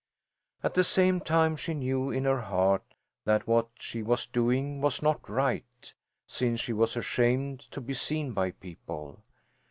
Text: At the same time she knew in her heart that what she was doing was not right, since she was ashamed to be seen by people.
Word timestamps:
At 0.63 0.73
the 0.73 0.83
same 0.83 1.19
time 1.19 1.55
she 1.55 1.75
knew 1.75 2.09
in 2.09 2.25
her 2.25 2.41
heart 2.41 2.81
that 3.23 3.45
what 3.47 3.67
she 3.75 4.01
was 4.01 4.25
doing 4.25 4.81
was 4.81 5.03
not 5.03 5.29
right, 5.29 5.93
since 6.25 6.59
she 6.59 6.73
was 6.73 6.97
ashamed 6.97 7.59
to 7.69 7.79
be 7.79 7.93
seen 7.93 8.31
by 8.31 8.49
people. 8.49 9.19